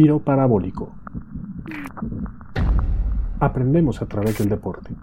[0.00, 0.94] Tiro parabólico.
[3.40, 4.94] Aprendemos a través del deporte.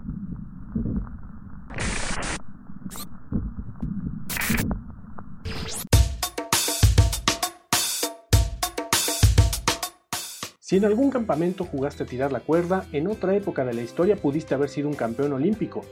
[10.60, 14.16] Si en algún campamento jugaste a tirar la cuerda, en otra época de la historia
[14.16, 15.82] pudiste haber sido un campeón olímpico.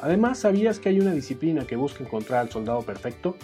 [0.00, 3.36] Además, ¿sabías que hay una disciplina que busca encontrar al soldado perfecto?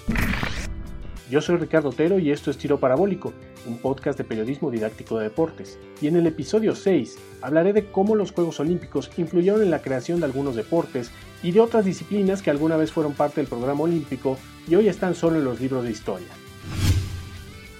[1.31, 3.33] Yo soy Ricardo Otero y esto es Tiro Parabólico,
[3.65, 5.79] un podcast de periodismo didáctico de deportes.
[6.03, 10.18] Y en el episodio 6 hablaré de cómo los Juegos Olímpicos influyeron en la creación
[10.18, 11.13] de algunos deportes
[11.45, 15.14] y de otras disciplinas que alguna vez fueron parte del programa olímpico y hoy están
[15.14, 16.27] solo en los libros de historia.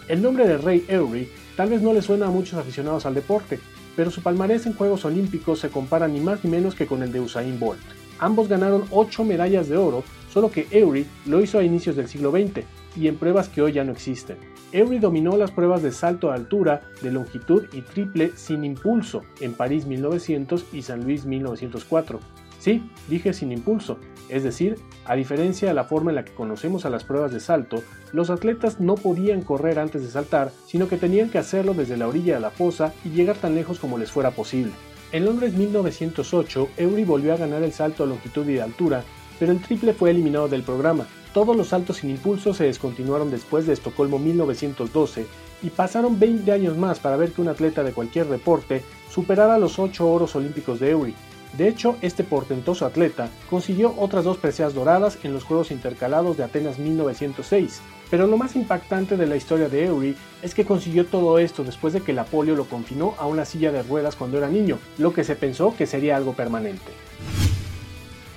[0.07, 3.59] El nombre de Ray Eury tal vez no le suena a muchos aficionados al deporte,
[3.97, 7.11] pero su palmarés en Juegos Olímpicos se compara ni más ni menos que con el
[7.11, 7.81] de Usain Bolt.
[8.21, 12.31] Ambos ganaron 8 medallas de oro, solo que Eury lo hizo a inicios del siglo
[12.31, 12.65] XX,
[12.97, 14.37] y en pruebas que hoy ya no existen.
[14.73, 19.55] Eury dominó las pruebas de salto a altura, de longitud y triple sin impulso en
[19.55, 22.21] París 1900 y San Luis 1904.
[22.61, 26.85] Sí, dije sin impulso, es decir, a diferencia de la forma en la que conocemos
[26.85, 27.83] a las pruebas de salto,
[28.13, 32.07] los atletas no podían correr antes de saltar, sino que tenían que hacerlo desde la
[32.07, 34.73] orilla de la fosa y llegar tan lejos como les fuera posible.
[35.13, 39.03] En Londres 1908, Eury volvió a ganar el salto a longitud y de altura,
[39.41, 43.67] pero el triple fue eliminado del programa, todos los saltos sin impulso se descontinuaron después
[43.67, 45.27] de Estocolmo 1912
[45.63, 49.79] y pasaron 20 años más para ver que un atleta de cualquier deporte superara los
[49.79, 51.15] 8 oros olímpicos de Eury.
[51.57, 56.45] De hecho, este portentoso atleta consiguió otras dos preseas doradas en los Juegos Intercalados de
[56.45, 57.81] Atenas 1906.
[58.09, 61.93] Pero lo más impactante de la historia de Eury es que consiguió todo esto después
[61.93, 65.13] de que la polio lo confinó a una silla de ruedas cuando era niño, lo
[65.13, 67.10] que se pensó que sería algo permanente.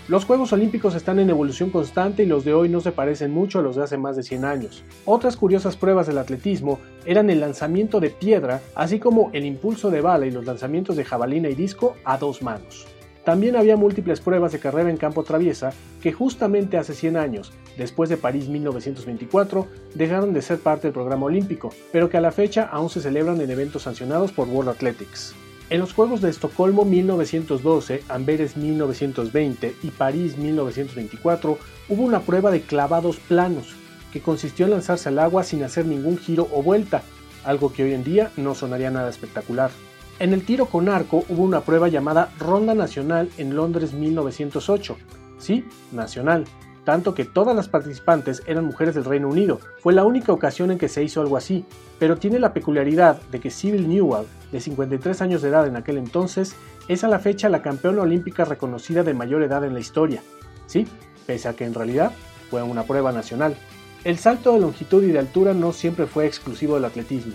[0.09, 3.59] Los Juegos Olímpicos están en evolución constante y los de hoy no se parecen mucho
[3.59, 4.83] a los de hace más de 100 años.
[5.05, 10.01] Otras curiosas pruebas del atletismo eran el lanzamiento de piedra, así como el impulso de
[10.01, 12.85] bala y los lanzamientos de jabalina y disco a dos manos.
[13.23, 18.09] También había múltiples pruebas de carrera en campo traviesa que justamente hace 100 años, después
[18.09, 22.67] de París 1924, dejaron de ser parte del programa olímpico, pero que a la fecha
[22.69, 25.33] aún se celebran en eventos sancionados por World Athletics.
[25.69, 31.57] En los Juegos de Estocolmo 1912, Amberes 1920 y París 1924
[31.89, 33.73] hubo una prueba de clavados planos,
[34.11, 37.01] que consistió en lanzarse al agua sin hacer ningún giro o vuelta,
[37.45, 39.71] algo que hoy en día no sonaría nada espectacular.
[40.19, 44.97] En el tiro con arco hubo una prueba llamada Ronda Nacional en Londres 1908.
[45.39, 46.45] Sí, nacional,
[46.83, 49.59] tanto que todas las participantes eran mujeres del Reino Unido.
[49.81, 51.65] Fue la única ocasión en que se hizo algo así,
[51.99, 55.97] pero tiene la peculiaridad de que Sybil Newell, de 53 años de edad en aquel
[55.97, 56.55] entonces,
[56.87, 60.21] es a la fecha la campeona olímpica reconocida de mayor edad en la historia.
[60.67, 60.85] Sí,
[61.25, 62.11] pese a que en realidad
[62.49, 63.55] fue una prueba nacional.
[64.03, 67.33] El salto de longitud y de altura no siempre fue exclusivo del atletismo.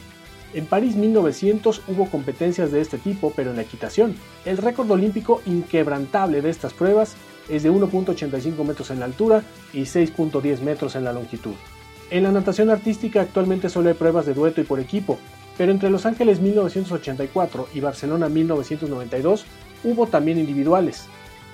[0.54, 4.14] En París 1900 hubo competencias de este tipo, pero en la equitación.
[4.44, 7.16] El récord olímpico inquebrantable de estas pruebas
[7.48, 9.42] es de 1.85 metros en la altura
[9.72, 11.54] y 6.10 metros en la longitud.
[12.10, 15.18] En la natación artística actualmente solo hay pruebas de dueto y por equipo,
[15.58, 19.44] pero entre Los Ángeles 1984 y Barcelona 1992
[19.84, 21.06] hubo también individuales.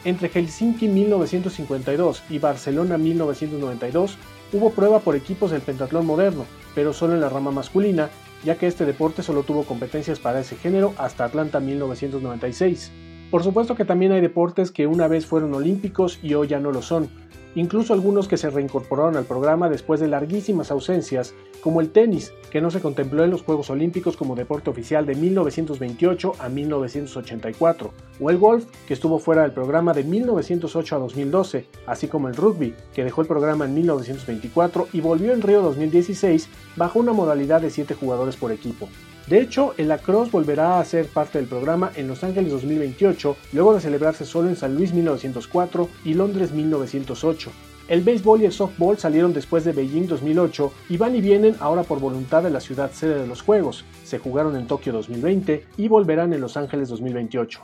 [0.04, 4.16] Entre Helsinki 1952 y Barcelona 1992
[4.52, 6.44] hubo prueba por equipos del pentatlón moderno,
[6.74, 8.10] pero solo en la rama masculina,
[8.44, 12.92] ya que este deporte solo tuvo competencias para ese género hasta Atlanta 1996.
[13.30, 16.70] Por supuesto que también hay deportes que una vez fueron olímpicos y hoy ya no
[16.70, 17.08] lo son,
[17.54, 22.60] incluso algunos que se reincorporaron al programa después de larguísimas ausencias, como el tenis, que
[22.60, 28.30] no se contempló en los Juegos Olímpicos como deporte oficial de 1928 a 1984, o
[28.30, 32.74] el golf, que estuvo fuera del programa de 1908 a 2012, así como el rugby,
[32.94, 37.70] que dejó el programa en 1924 y volvió en Río 2016 bajo una modalidad de
[37.70, 38.88] 7 jugadores por equipo.
[39.26, 43.72] De hecho, el lacrosse volverá a ser parte del programa en Los Ángeles 2028, luego
[43.72, 47.50] de celebrarse solo en San Luis 1904 y Londres 1908.
[47.88, 51.84] El béisbol y el softball salieron después de Beijing 2008 y van y vienen ahora
[51.84, 53.84] por voluntad de la ciudad sede de los Juegos.
[54.04, 57.60] Se jugaron en Tokio 2020 y volverán en Los Ángeles 2028.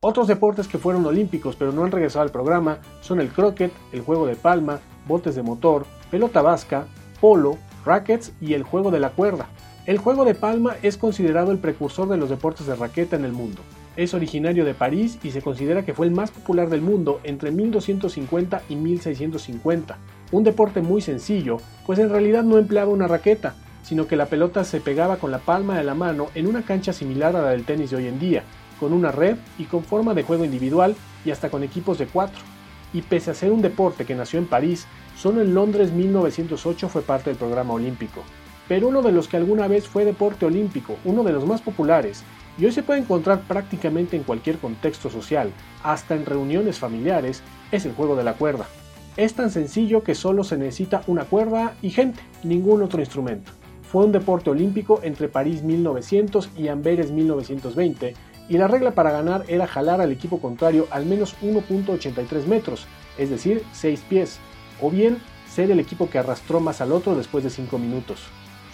[0.00, 4.02] Otros deportes que fueron olímpicos pero no han regresado al programa son el croquet, el
[4.02, 6.86] juego de palma, botes de motor, pelota vasca,
[7.20, 9.48] polo, rackets y el juego de la cuerda.
[9.86, 13.32] El juego de palma es considerado el precursor de los deportes de raqueta en el
[13.32, 13.60] mundo.
[13.96, 17.50] Es originario de París y se considera que fue el más popular del mundo entre
[17.50, 19.98] 1250 y 1650.
[20.32, 24.64] Un deporte muy sencillo, pues en realidad no empleaba una raqueta, sino que la pelota
[24.64, 27.66] se pegaba con la palma de la mano en una cancha similar a la del
[27.66, 28.42] tenis de hoy en día,
[28.80, 30.96] con una red y con forma de juego individual
[31.26, 32.40] y hasta con equipos de cuatro.
[32.94, 37.02] Y pese a ser un deporte que nació en París, solo en Londres 1908 fue
[37.02, 38.22] parte del programa olímpico.
[38.68, 42.22] Pero uno de los que alguna vez fue deporte olímpico, uno de los más populares,
[42.58, 45.50] y hoy se puede encontrar prácticamente en cualquier contexto social,
[45.82, 48.66] hasta en reuniones familiares, es el juego de la cuerda.
[49.16, 53.52] Es tan sencillo que solo se necesita una cuerda y gente, ningún otro instrumento.
[53.82, 58.14] Fue un deporte olímpico entre París 1900 y Amberes 1920,
[58.48, 62.86] y la regla para ganar era jalar al equipo contrario al menos 1.83 metros,
[63.16, 64.38] es decir, 6 pies,
[64.80, 65.18] o bien
[65.48, 68.18] ser el equipo que arrastró más al otro después de 5 minutos.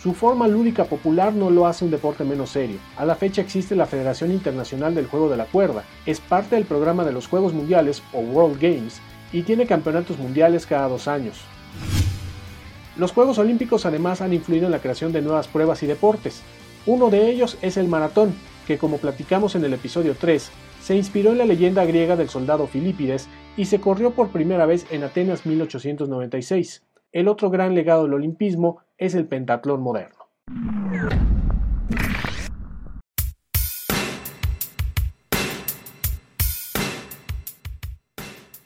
[0.03, 2.79] Su forma lúdica popular no lo hace un deporte menos serio.
[2.97, 6.65] A la fecha existe la Federación Internacional del Juego de la Cuerda, es parte del
[6.65, 8.99] programa de los Juegos Mundiales o World Games
[9.31, 11.43] y tiene campeonatos mundiales cada dos años.
[12.97, 16.41] Los Juegos Olímpicos además han influido en la creación de nuevas pruebas y deportes.
[16.87, 18.35] Uno de ellos es el maratón,
[18.67, 20.51] que como platicamos en el episodio 3,
[20.83, 24.87] se inspiró en la leyenda griega del soldado Filipides y se corrió por primera vez
[24.91, 26.85] en Atenas 1896.
[27.13, 30.27] El otro gran legado del olimpismo es el pentatlón moderno.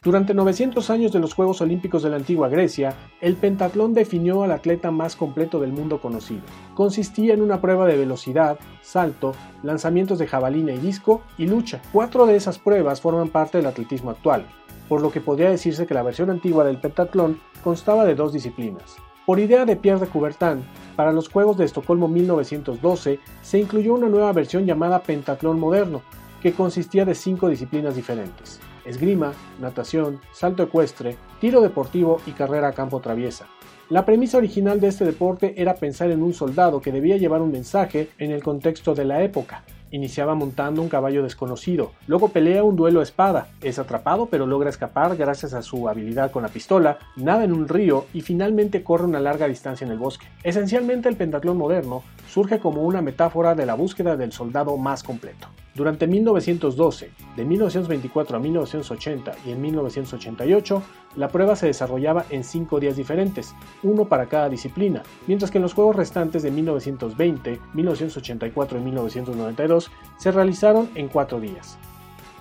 [0.02, 4.52] Durante 900 años de los Juegos Olímpicos de la antigua Grecia, el pentatlón definió al
[4.52, 6.42] atleta más completo del mundo conocido.
[6.74, 9.32] Consistía en una prueba de velocidad, salto,
[9.62, 11.80] lanzamientos de jabalina y disco y lucha.
[11.90, 14.44] Cuatro de esas pruebas forman parte del atletismo actual,
[14.88, 18.96] por lo que podría decirse que la versión antigua del pentatlón constaba de dos disciplinas.
[19.26, 20.62] Por idea de Pierre de Coubertin,
[20.96, 26.02] para los Juegos de Estocolmo 1912 se incluyó una nueva versión llamada pentatlón moderno,
[26.42, 32.72] que consistía de cinco disciplinas diferentes esgrima, natación, salto ecuestre, tiro deportivo y carrera a
[32.72, 33.46] campo traviesa.
[33.90, 37.52] La premisa original de este deporte era pensar en un soldado que debía llevar un
[37.52, 39.62] mensaje en el contexto de la época.
[39.94, 44.68] Iniciaba montando un caballo desconocido, luego pelea un duelo a espada, es atrapado pero logra
[44.68, 49.04] escapar gracias a su habilidad con la pistola, nada en un río y finalmente corre
[49.04, 50.26] una larga distancia en el bosque.
[50.42, 55.46] Esencialmente el pentatlón moderno surge como una metáfora de la búsqueda del soldado más completo.
[55.74, 60.82] Durante 1912, de 1924 a 1980 y en 1988,
[61.16, 65.62] la prueba se desarrollaba en cinco días diferentes, uno para cada disciplina, mientras que en
[65.62, 71.76] los juegos restantes de 1920, 1984 y 1992 se realizaron en cuatro días.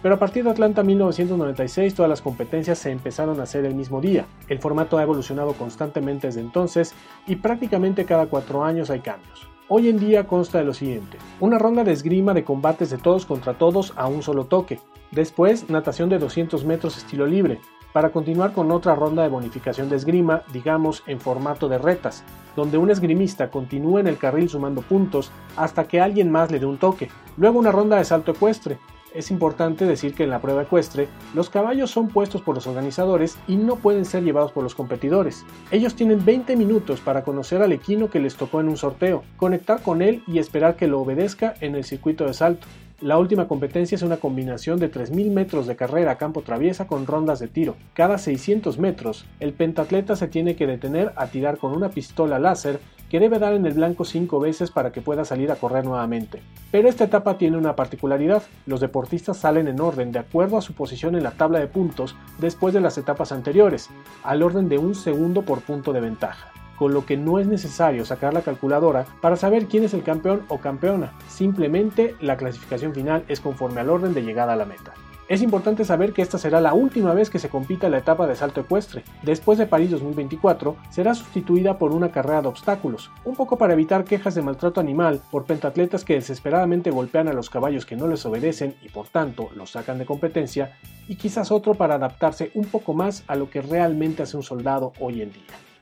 [0.04, 4.00] Pero a partir de Atlanta 1996 todas las competencias se empezaron a hacer el mismo
[4.00, 4.28] día.
[4.48, 6.94] El formato ha evolucionado constantemente desde entonces
[7.26, 9.48] y prácticamente cada cuatro años hay cambios.
[9.70, 11.18] Hoy en día consta de lo siguiente.
[11.40, 14.82] Una ronda de esgrima de combates de todos contra todos a un solo toque.
[15.12, 17.62] Después, natación de 200 metros estilo libre,
[17.94, 22.26] para continuar con otra ronda de bonificación de esgrima, digamos en formato de retas,
[22.58, 26.66] donde un esgrimista continúa en el carril sumando puntos hasta que alguien más le dé
[26.66, 27.08] un toque.
[27.38, 28.80] Luego una ronda de salto ecuestre,
[29.14, 33.38] es importante decir que en la prueba ecuestre, los caballos son puestos por los organizadores
[33.48, 35.46] y no pueden ser llevados por los competidores.
[35.72, 39.82] Ellos tienen 20 minutos para conocer al equino que les tocó en un sorteo, conectar
[39.82, 42.68] con él y esperar que lo obedezca en el circuito de salto.
[43.04, 47.06] La última competencia es una combinación de 3.000 metros de carrera a campo traviesa con
[47.06, 47.76] rondas de tiro.
[47.94, 52.80] Cada 600 metros, el pentatleta se tiene que detener a tirar con una pistola láser
[53.10, 56.42] que debe dar en el blanco 5 veces para que pueda salir a correr nuevamente.
[56.72, 60.72] Pero esta etapa tiene una particularidad, los deportistas salen en orden de acuerdo a su
[60.72, 63.90] posición en la tabla de puntos después de las etapas anteriores,
[64.24, 68.06] al orden de un segundo por punto de ventaja con lo que no es necesario
[68.06, 73.24] sacar la calculadora para saber quién es el campeón o campeona, simplemente la clasificación final
[73.28, 74.94] es conforme al orden de llegada a la meta.
[75.30, 78.36] Es importante saber que esta será la última vez que se compita la etapa de
[78.36, 79.04] salto ecuestre.
[79.22, 84.04] Después de París 2024, será sustituida por una carrera de obstáculos, un poco para evitar
[84.04, 88.26] quejas de maltrato animal por pentatletas que desesperadamente golpean a los caballos que no les
[88.26, 92.94] obedecen y por tanto los sacan de competencia, y quizás otro para adaptarse un poco
[92.94, 95.73] más a lo que realmente hace un soldado hoy en día.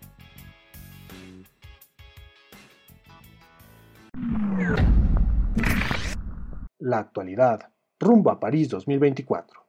[6.83, 9.67] La actualidad, rumbo a París 2024.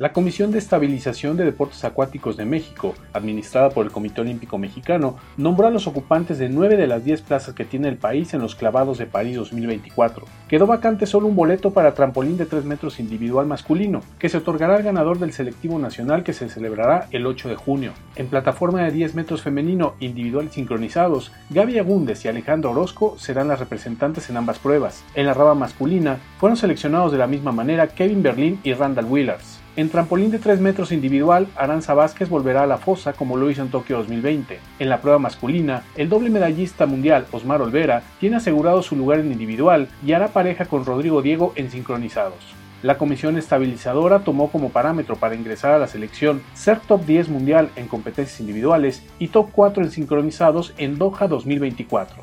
[0.00, 5.18] La Comisión de Estabilización de Deportes Acuáticos de México, administrada por el Comité Olímpico Mexicano,
[5.36, 8.40] nombró a los ocupantes de 9 de las 10 plazas que tiene el país en
[8.40, 10.24] los clavados de París 2024.
[10.48, 14.76] Quedó vacante solo un boleto para trampolín de 3 metros individual masculino, que se otorgará
[14.76, 17.92] al ganador del selectivo nacional que se celebrará el 8 de junio.
[18.16, 23.60] En plataforma de 10 metros femenino individual sincronizados, Gaby Agúndez y Alejandro Orozco serán las
[23.60, 25.04] representantes en ambas pruebas.
[25.14, 29.59] En la raba masculina, fueron seleccionados de la misma manera Kevin Berlin y Randall Willars.
[29.76, 33.62] En trampolín de 3 metros individual, Aranza Vázquez volverá a la fosa como lo hizo
[33.62, 34.58] en Tokio 2020.
[34.80, 39.30] En la prueba masculina, el doble medallista mundial Osmar Olvera tiene asegurado su lugar en
[39.30, 42.60] individual y hará pareja con Rodrigo Diego en sincronizados.
[42.82, 47.70] La comisión estabilizadora tomó como parámetro para ingresar a la selección ser top 10 mundial
[47.76, 52.22] en competencias individuales y top 4 en sincronizados en Doha 2024.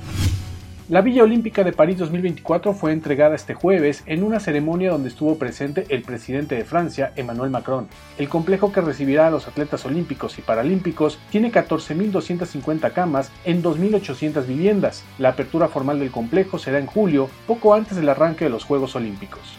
[0.89, 5.37] La Villa Olímpica de París 2024 fue entregada este jueves en una ceremonia donde estuvo
[5.37, 7.89] presente el presidente de Francia, Emmanuel Macron.
[8.17, 14.47] El complejo que recibirá a los atletas olímpicos y paralímpicos tiene 14.250 camas en 2.800
[14.47, 15.03] viviendas.
[15.19, 18.95] La apertura formal del complejo será en julio, poco antes del arranque de los Juegos
[18.95, 19.57] Olímpicos.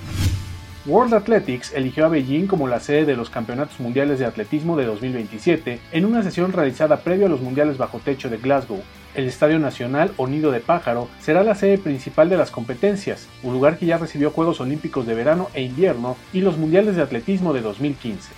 [0.87, 4.87] World Athletics eligió a Beijing como la sede de los Campeonatos Mundiales de Atletismo de
[4.87, 8.81] 2027 en una sesión realizada previo a los Mundiales bajo techo de Glasgow.
[9.15, 13.55] El Estadio Nacional o Nido de Pájaro será la sede principal de las competencias, un
[13.55, 17.53] lugar que ya recibió Juegos Olímpicos de verano e invierno y los Mundiales de Atletismo
[17.53, 18.33] de 2015.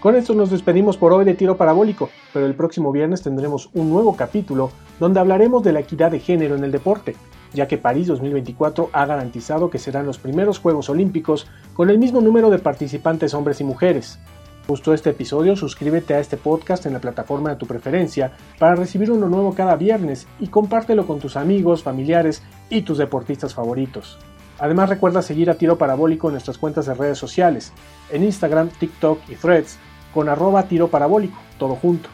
[0.00, 3.90] Con esto nos despedimos por hoy de Tiro Parabólico, pero el próximo viernes tendremos un
[3.90, 7.14] nuevo capítulo donde hablaremos de la equidad de género en el deporte,
[7.52, 12.20] ya que París 2024 ha garantizado que serán los primeros Juegos Olímpicos con el mismo
[12.20, 14.18] número de participantes hombres y mujeres.
[14.66, 19.10] Gustó este episodio, suscríbete a este podcast en la plataforma de tu preferencia para recibir
[19.10, 24.18] uno nuevo cada viernes y compártelo con tus amigos, familiares y tus deportistas favoritos.
[24.58, 27.72] Además recuerda seguir a Tiro Parabólico en nuestras cuentas de redes sociales,
[28.10, 29.78] en Instagram, TikTok y Threads
[30.14, 32.08] con arroba tiro parabólico, todo junto.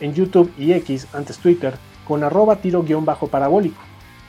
[0.00, 1.74] En YouTube y X, antes Twitter,
[2.06, 3.80] con arroba tiro-parabólico.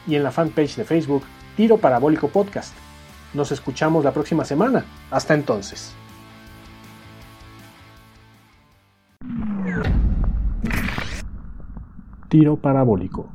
[0.07, 1.23] Y en la fanpage de Facebook,
[1.57, 2.73] Tiro Parabólico Podcast.
[3.33, 4.85] Nos escuchamos la próxima semana.
[5.11, 5.93] Hasta entonces.
[12.29, 13.31] Tiro parabólico.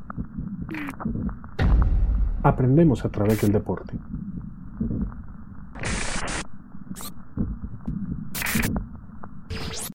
[2.43, 3.97] Aprendemos a través del deporte.